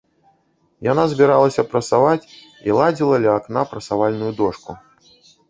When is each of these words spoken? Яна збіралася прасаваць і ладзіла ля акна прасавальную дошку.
Яна 0.91 1.03
збіралася 1.11 1.65
прасаваць 1.73 2.25
і 2.69 2.75
ладзіла 2.79 3.21
ля 3.27 3.37
акна 3.41 3.61
прасавальную 3.75 4.33
дошку. 4.43 4.71